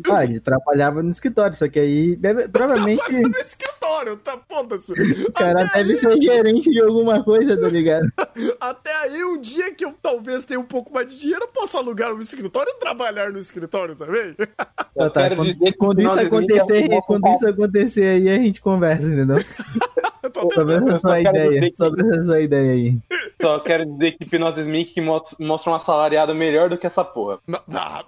[0.08, 4.92] Ah, ele trabalhava no escritório, só que aí deve, provavelmente Trabalha no escritório, tá foda-se.
[4.92, 8.10] o cara Até deve ser gerente de alguma coisa, tá ligado?
[8.60, 11.76] Até aí, um dia que eu talvez tenha um pouco mais de dinheiro, eu posso
[11.76, 14.34] alugar um escritório e trabalhar no escritório também.
[14.94, 19.38] Eu Tá, quero quando, quando isso acontecer, quando isso acontecer aí, a gente conversa, entendeu?
[20.22, 20.88] Eu tô Sobre tentando.
[20.88, 22.98] essa eu só ideia, dizer que- sobre essa ideia aí.
[23.40, 27.04] Só quero dizer que Hipnose Smith que mo- mostra um assalariado melhor do que essa
[27.04, 27.38] porra.
[27.46, 28.04] Não, não,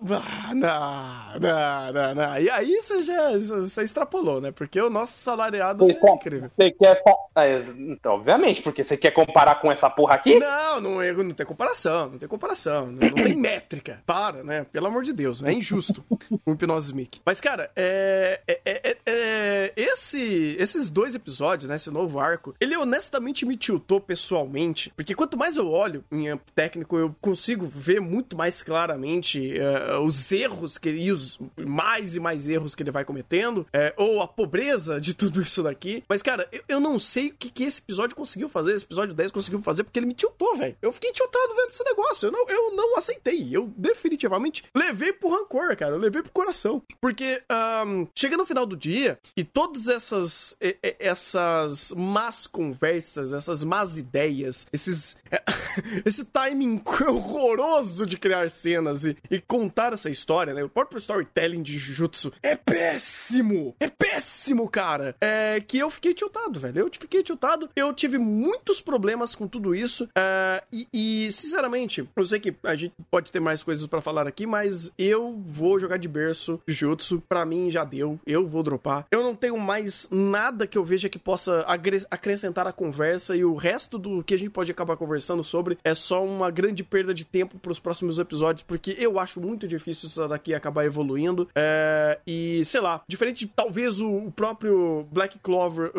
[1.92, 2.38] não, não.
[2.38, 4.52] E aí você já você extrapolou, né?
[4.52, 6.10] Porque o nosso salariado é tá.
[6.12, 6.50] incrível.
[6.56, 7.02] Você quer.
[7.48, 10.38] ex- então, obviamente, porque você quer comparar com essa porra aqui?
[10.38, 14.00] Não, não, é- não tem comparação, não tem comparação, não, não tem métrica.
[14.06, 14.64] Para, né?
[14.72, 16.04] Pelo amor de Deus, é injusto
[16.46, 17.20] o Hipnose Smith.
[17.24, 21.76] Mas, cara, é, é- é- é- é- esse, esses dois episódios, né?
[21.76, 26.96] Esse novo arco, ele honestamente me tiltou pessoalmente, porque quanto mais eu olho em técnico,
[26.96, 32.48] eu consigo ver muito mais claramente é, os erros que e os mais e mais
[32.48, 36.04] erros que ele vai cometendo, é, ou a pobreza de tudo isso daqui.
[36.08, 39.14] Mas, cara, eu, eu não sei o que, que esse episódio conseguiu fazer, esse episódio
[39.14, 40.76] 10 conseguiu fazer, porque ele me tiltou, velho.
[40.80, 42.26] Eu fiquei tiltado vendo esse negócio.
[42.26, 43.48] Eu não, eu não aceitei.
[43.50, 45.92] Eu definitivamente levei pro rancor, cara.
[45.94, 46.82] Eu levei pro coração.
[47.00, 50.56] Porque ahn, chega no final do dia e todas essas,
[50.98, 55.16] essas más conversas, essas más ideias, esses.
[56.04, 60.62] esse timing horroroso de criar cenas e, e contar essa história, né?
[60.62, 63.74] O próprio storytelling de Jujutsu é péssimo!
[63.80, 65.16] É péssimo, cara!
[65.20, 66.80] É que eu fiquei tiltado, velho.
[66.80, 67.68] Eu fiquei tiltado.
[67.74, 70.08] Eu tive muitos problemas com tudo isso.
[70.14, 74.26] é, e, e, sinceramente, eu sei que a gente pode ter mais coisas pra falar
[74.26, 77.22] aqui, mas eu vou jogar de berço Jujutsu.
[77.28, 78.18] Pra mim já deu.
[78.26, 79.06] Eu vou dropar.
[79.10, 81.62] Eu não tenho mais nada que eu veja que possa
[82.10, 85.94] acrescentar a conversa e o resto do que a gente pode acabar conversando sobre é
[85.94, 90.26] só uma grande perda de tempo pros próximos episódios, porque eu acho muito difícil isso
[90.28, 91.48] daqui acabar evoluindo.
[91.54, 95.90] É, e, sei lá, diferente de talvez o, próprio Black Clover,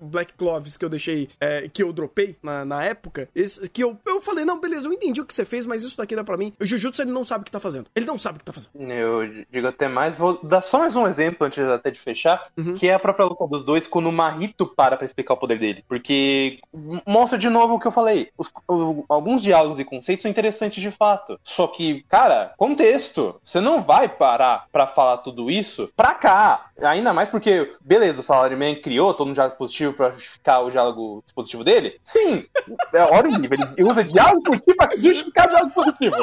[0.00, 3.98] Black Cloves que eu deixei, é, que eu dropei na, na época, esse- que eu,
[4.06, 6.36] eu falei, não, beleza, eu entendi o que você fez, mas isso daqui dá pra
[6.36, 6.52] mim.
[6.60, 7.86] O Jujutsu, ele não sabe o que tá fazendo.
[7.94, 8.72] Ele não sabe o que tá fazendo.
[8.90, 12.74] Eu digo até mais, vou dar só mais um exemplo antes até de fechar, Uhum.
[12.74, 15.58] que é a própria luta dos dois quando o Marito para pra explicar o poder
[15.58, 15.84] dele.
[15.88, 16.58] Porque
[17.06, 18.30] mostra de novo o que eu falei.
[18.36, 21.38] Os- o- alguns diálogos e conceitos são interessantes de fato.
[21.42, 23.36] Só que, cara, contexto.
[23.42, 26.66] Você não vai parar pra falar tudo isso pra cá.
[26.82, 31.20] Ainda mais porque, beleza, o Salaryman criou todo um diálogo dispositivo pra justificar o diálogo
[31.24, 32.00] dispositivo dele.
[32.02, 32.44] Sim,
[32.92, 33.58] é hora horrível.
[33.76, 36.16] Ele usa diálogo dispositivo pra justificar o diálogo dispositivo.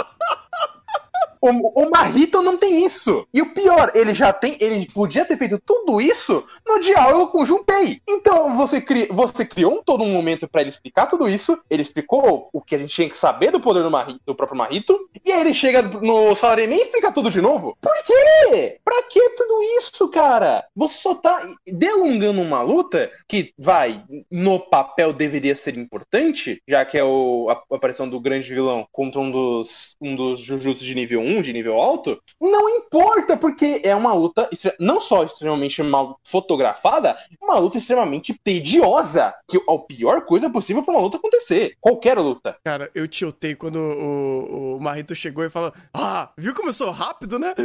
[1.41, 3.25] O, o Marrito não tem isso.
[3.33, 4.57] E o pior, ele já tem.
[4.59, 8.01] Ele podia ter feito tudo isso no diálogo com o Junpei.
[8.07, 11.57] Então você, cri, você criou um, todo um momento para ele explicar tudo isso.
[11.69, 13.89] Ele explicou o que a gente tinha que saber do poder do,
[14.25, 15.09] do próprio Marrito.
[15.25, 17.77] E aí ele chega no Salaryman e explica tudo de novo.
[17.81, 18.79] Por quê?
[18.83, 20.65] Pra que tudo isso, cara?
[20.75, 26.97] Você só tá delongando uma luta que, vai, no papel deveria ser importante, já que
[26.97, 31.21] é o, a aparição do grande vilão contra um dos, um dos Jujutsu de nível
[31.21, 32.19] 1, de nível alto.
[32.41, 39.33] Não importa, porque é uma luta não só extremamente mal fotografada, uma luta extremamente tediosa,
[39.47, 41.75] que é a pior coisa possível pra uma luta acontecer.
[41.79, 42.57] Qualquer luta.
[42.63, 46.91] Cara, eu tiltei quando o, o Marrito chegou e falou: Ah, viu como eu sou
[46.91, 47.53] rápido, né?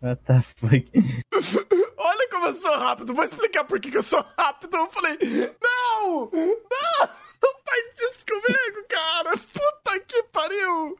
[0.00, 0.86] What the fuck?
[1.98, 3.14] Olha como eu sou rápido.
[3.14, 4.76] Vou explicar por que, que eu sou rápido.
[4.76, 5.18] Eu falei,
[5.60, 6.30] não!
[6.30, 7.08] Não!
[7.40, 9.30] Não faz isso comigo, cara!
[9.30, 10.96] Puta que pariu!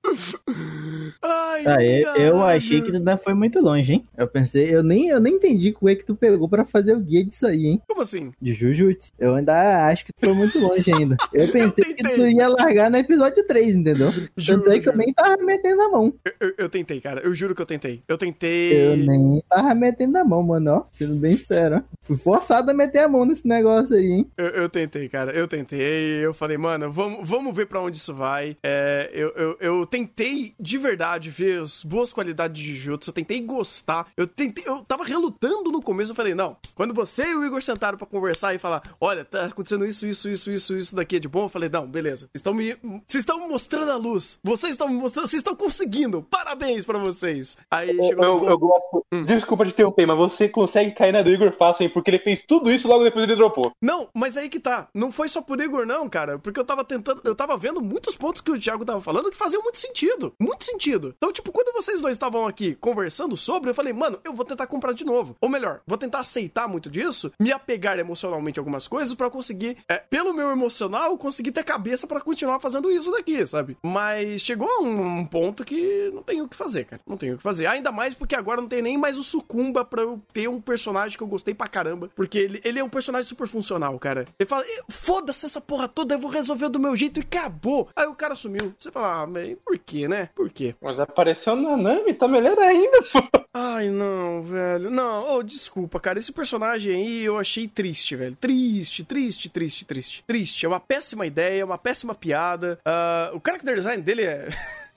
[1.22, 4.04] Ai, ah, eu, eu, achei que ainda foi muito longe, hein?
[4.16, 7.00] Eu pensei, eu nem, eu nem entendi como é que tu pegou pra fazer o
[7.00, 7.82] guia disso aí, hein?
[7.86, 8.32] Como assim?
[8.40, 9.10] De Jujutsu.
[9.18, 11.16] Eu ainda acho que tu foi muito longe ainda.
[11.32, 14.10] Eu pensei eu que tu ia largar no episódio 3, entendeu?
[14.36, 16.12] Juro, Tanto é que eu nem tava metendo a mão.
[16.24, 17.20] Eu, eu, eu, tentei, cara.
[17.20, 18.02] Eu juro que eu tentei.
[18.08, 18.72] Eu tentei.
[18.72, 20.84] Eu nem tava metendo a mão, mano, ó.
[20.90, 21.84] Sendo bem sério.
[22.00, 24.30] Fui forçado a meter a mão nesse negócio aí, hein?
[24.36, 25.32] Eu, tentei, cara.
[25.32, 26.24] Eu tentei.
[26.24, 28.56] Eu falei, mano, vamos, vamos ver pra onde isso vai.
[28.62, 33.10] É, eu, eu, eu tentei de verdade ver as boas qualidades de Jujutsu.
[33.10, 34.08] Eu tentei gostar.
[34.16, 34.64] Eu tentei.
[34.66, 36.12] Eu tava relutando no começo.
[36.12, 36.56] Eu falei, não.
[36.74, 40.28] Quando você e o Igor sentaram pra conversar e falar, olha, tá acontecendo isso, isso,
[40.28, 41.44] isso, isso, isso daqui é de bom.
[41.44, 42.28] Eu falei, não, beleza.
[42.34, 42.76] Estão me.
[43.06, 44.38] Vocês estão mostrando a luz.
[44.42, 45.26] Vocês estão mostrando.
[45.26, 46.22] Vocês estão conseguindo.
[46.22, 47.56] Parabéns pra vocês.
[47.70, 48.24] Aí chegou.
[48.24, 49.04] Eu, eu, eu gosto.
[49.12, 49.24] Hum.
[49.24, 51.90] Desculpa te interromper, mas você consegue cair na do Igor fácil, hein?
[51.90, 53.72] Porque ele fez tudo isso logo depois ele dropou.
[53.82, 54.88] Não, mas aí que tá.
[54.94, 56.38] Não foi só por Igor, não, cara.
[56.38, 57.20] Porque eu tava tentando.
[57.24, 60.32] Eu tava vendo muitos pontos que o Thiago tava falando que faziam muito sentido.
[60.40, 61.14] Muito sentido.
[61.16, 64.66] Então, tipo, quando vocês dois estavam aqui conversando sobre, eu falei, mano, eu vou tentar
[64.66, 65.36] comprar de novo.
[65.40, 69.78] Ou melhor, vou tentar aceitar muito disso, me apegar emocionalmente a algumas coisas para conseguir,
[69.88, 73.76] é, pelo meu emocional, conseguir ter cabeça para continuar fazendo isso daqui, sabe?
[73.82, 77.00] Mas chegou a um, um, ponto que não tenho o que fazer, cara.
[77.06, 77.66] Não tenho o que fazer.
[77.66, 81.16] Ainda mais porque agora não tem nem mais o Sucumba pra eu ter um personagem
[81.16, 82.10] que eu gostei pra caramba.
[82.16, 84.26] Porque ele, ele é um personagem super funcional, cara.
[84.38, 87.88] Ele fala, foda-se essa porra toda, eu vou resolver do meu jeito e acabou.
[87.94, 88.74] Aí o cara sumiu.
[88.78, 90.30] Você fala, ah, mas por quê, né?
[90.34, 90.74] Por quê?
[90.80, 93.38] Mas apareceu na Nami, tá melhor ainda, pô.
[93.52, 94.90] Ai, não, velho.
[94.90, 96.18] Não, oh, desculpa, cara.
[96.18, 98.36] Esse personagem aí eu achei triste, velho.
[98.36, 100.24] Triste, triste, triste, triste.
[100.26, 100.64] Triste.
[100.64, 102.78] É uma péssima ideia, uma péssima piada.
[102.86, 104.48] Uh, o character design dele é.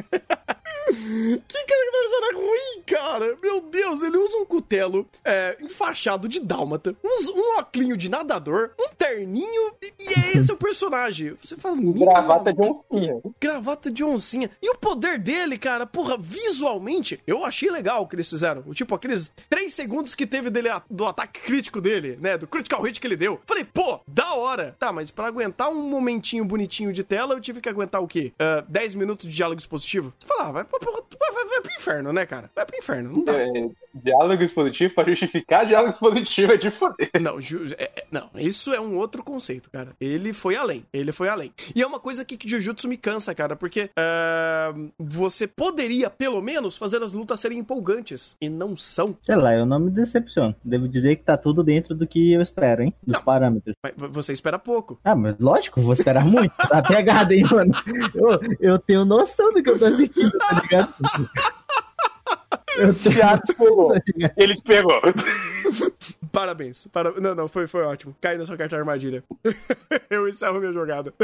[0.94, 3.38] que caracterizada ruim, cara!
[3.42, 8.72] Meu Deus, ele usa um cutelo é, enfaixado de dálmata, um, um óculinho de nadador,
[8.80, 11.36] um terninho, e, e é esse o personagem.
[11.42, 13.22] Você fala, Gravata de oncinha.
[13.40, 14.50] Gravata de oncinha.
[14.62, 18.62] E o poder dele, cara, porra, visualmente, eu achei legal o que eles fizeram.
[18.74, 22.38] Tipo, aqueles três segundos que teve dele do ataque crítico dele, né?
[22.38, 23.40] Do critical hit que ele deu.
[23.46, 24.76] Falei, pô, da hora.
[24.80, 28.34] Tá, mas para aguentar um momentinho bonitinho de tela, eu tive que aguentar o quê?
[28.40, 30.14] Uh, 10 minutos de diálogo expositivo?
[30.20, 32.50] Você fala, ah, vai, vai, vai, vai pro inferno, né, cara?
[32.56, 33.34] Vai pro inferno, não dá.
[33.34, 37.10] É, diálogo expositivo pra justificar diálogo expositivo é de foder.
[37.20, 37.38] Não,
[37.78, 39.96] é, é, não, isso é um outro conceito, cara.
[40.00, 40.86] Ele foi além.
[40.94, 41.54] Ele foi além.
[41.76, 46.42] E é uma coisa que, que Jujutsu me cansa, cara, porque uh, você poderia, pelo
[46.42, 48.36] menos, fazer as lutas serem empolgantes.
[48.42, 49.16] E não são.
[49.24, 50.56] Sei lá, eu não me decepciono.
[50.64, 52.94] Devo dizer que tá tudo dentro do que eu espero, hein?
[53.04, 53.76] Dos não, parâmetros.
[53.98, 55.00] você espera pouco.
[55.04, 56.56] Ah, mas lógico, vou esperar muito.
[56.56, 57.72] tá pegado, hein, mano?
[58.14, 60.62] Eu, eu tenho noção do que eu tô assistindo, tá
[63.04, 63.94] Thiago pegou.
[64.38, 65.02] Ele te pegou.
[66.32, 66.88] Parabéns.
[66.88, 67.12] Para...
[67.20, 68.16] Não, não, foi, foi ótimo.
[68.22, 69.24] Cai na sua carta armadilha.
[70.10, 71.14] Eu encerro minha jogada.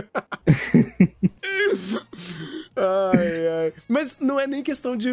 [2.75, 3.73] ai, ai.
[3.87, 5.09] Mas não é nem questão de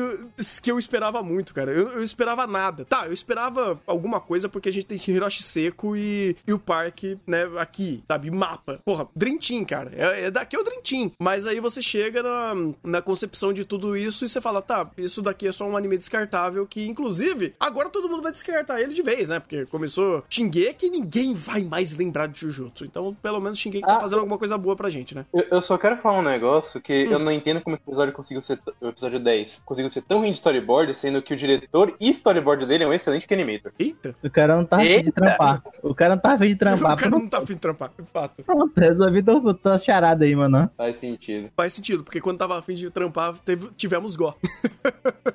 [0.62, 1.72] que eu esperava muito, cara.
[1.72, 2.84] Eu, eu, esperava nada.
[2.84, 7.18] Tá, eu esperava alguma coisa porque a gente tem Hiroshi Seco e, e o parque,
[7.26, 8.30] né, aqui, sabe?
[8.30, 8.80] Mapa.
[8.84, 9.08] Porra,
[9.40, 9.92] Team, cara.
[9.96, 11.12] É, é daqui é o Team.
[11.18, 15.22] Mas aí você chega na, na concepção de tudo isso e você fala, tá, isso
[15.22, 19.02] daqui é só um anime descartável que, inclusive, agora todo mundo vai descartar ele de
[19.02, 19.40] vez, né?
[19.40, 22.84] Porque começou Shingeki ninguém vai mais lembrar de Jujutsu.
[22.84, 25.26] Então, pelo menos Shingeki tá ah, tá fazendo eu, alguma coisa boa pra gente, né?
[25.32, 27.12] Eu, eu só quero falar um negócio que hum.
[27.12, 30.32] eu não entendo como esse episódio conseguiu ser, o episódio 10, conseguiu ser tão ruim
[30.32, 33.72] de storyboard, sendo que o diretor e storyboard dele é um excelente animator.
[33.78, 34.14] Eita!
[34.22, 35.62] O cara não tá afim de trampar.
[35.82, 36.94] O cara não tá afim de trampar.
[36.94, 38.42] O cara não tá afim de trampar, de fato.
[38.44, 40.70] Pronto, resolvi tua charada aí, mano.
[40.76, 41.50] Faz sentido.
[41.56, 44.34] Faz sentido, porque quando tava afim de trampar, teve, tivemos Gó.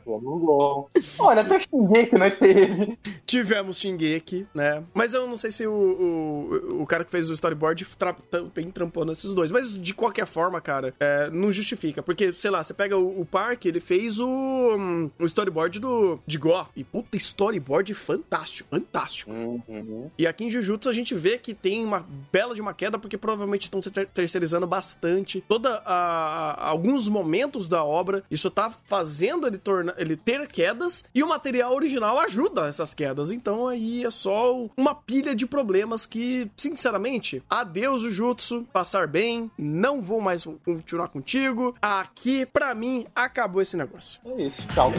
[0.05, 0.89] Pô, Longo.
[1.19, 2.97] Olha, até Shingeki nós teve.
[3.25, 4.83] Tivemos Shingeki, né?
[4.93, 8.71] Mas eu não sei se o, o, o cara que fez o storyboard tra também
[8.71, 9.51] trampou nesses dois.
[9.51, 12.01] Mas de qualquer forma, cara, é, não justifica.
[12.01, 16.19] Porque, sei lá, você pega o, o Park, ele fez o, um, o storyboard do,
[16.25, 16.67] de Go.
[16.75, 19.31] E puta, storyboard fantástico, fantástico.
[19.31, 20.09] Uhum.
[20.17, 23.17] E aqui em Jujutsu a gente vê que tem uma bela de uma queda, porque
[23.17, 28.23] provavelmente estão ter terceirizando bastante toda a, a, alguns momentos da obra.
[28.29, 29.59] Isso tá fazendo ele
[29.97, 33.31] ele ter quedas e o material original ajuda essas quedas.
[33.31, 34.28] Então aí é só
[34.77, 41.75] uma pilha de problemas que, sinceramente, adeus Jujutsu, passar bem, não vou mais continuar contigo.
[41.81, 44.19] Aqui, pra mim, acabou esse negócio.
[44.25, 44.91] É isso, tchau.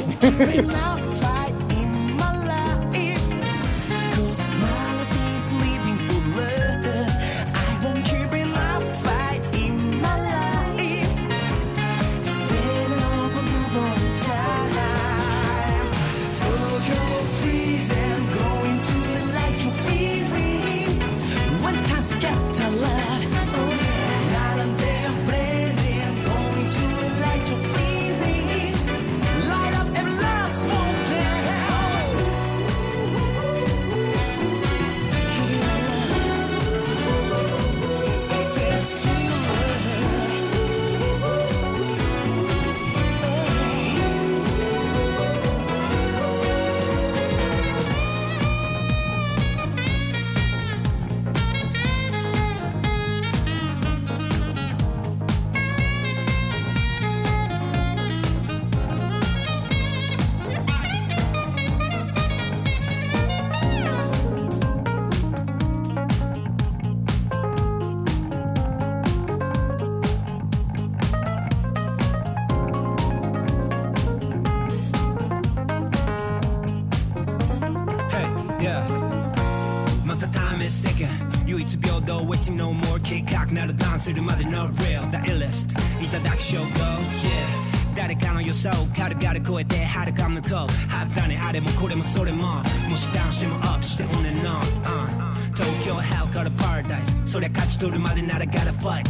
[82.56, 85.70] no more 計画ならダンするまで No real The illest
[86.03, 90.68] いただき証拠 Yeah 誰かの予想軽々超えて遥か向こうは
[91.10, 99.03] ったねあれもこれもそれももしダウンしてもアップしてオンエンオン、uh、東京 Hell から Paradise そりゃ勝ち取るまでなら Gotta fight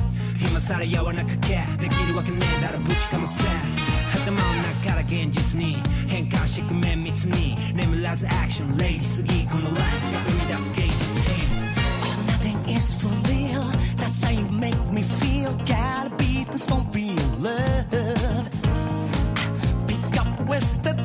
[0.48, 3.44] 今さら柔らかけできるわけねえだろぶちかませ
[4.14, 4.38] 頭の
[4.84, 5.78] 中から現実に
[6.08, 11.59] 変換してく綿密に眠らずアクションレイジすぎこのライフが生み出す芸術品 Nothing
[12.77, 13.65] is for real.
[13.97, 15.53] That's how you make me feel.
[15.67, 18.49] Gotta beat this, don't be in love.
[19.87, 21.00] Pick up wasted.